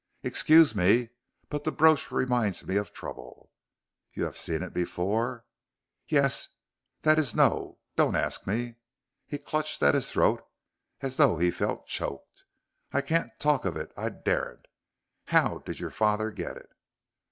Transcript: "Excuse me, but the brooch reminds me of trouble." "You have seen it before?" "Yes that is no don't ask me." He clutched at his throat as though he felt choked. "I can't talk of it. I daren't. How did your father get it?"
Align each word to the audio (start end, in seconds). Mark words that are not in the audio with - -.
"Excuse 0.23 0.73
me, 0.73 1.11
but 1.47 1.63
the 1.63 1.71
brooch 1.71 2.11
reminds 2.11 2.65
me 2.65 2.75
of 2.75 2.91
trouble." 2.91 3.51
"You 4.13 4.23
have 4.23 4.35
seen 4.35 4.63
it 4.63 4.73
before?" 4.73 5.45
"Yes 6.07 6.47
that 7.03 7.19
is 7.19 7.35
no 7.35 7.77
don't 7.95 8.15
ask 8.15 8.47
me." 8.47 8.77
He 9.27 9.37
clutched 9.37 9.83
at 9.83 9.93
his 9.93 10.09
throat 10.11 10.43
as 11.01 11.17
though 11.17 11.37
he 11.37 11.51
felt 11.51 11.85
choked. 11.85 12.45
"I 12.91 13.01
can't 13.01 13.29
talk 13.39 13.63
of 13.63 13.77
it. 13.77 13.91
I 13.95 14.09
daren't. 14.09 14.65
How 15.25 15.59
did 15.59 15.79
your 15.79 15.91
father 15.91 16.31
get 16.31 16.57
it?" 16.57 16.71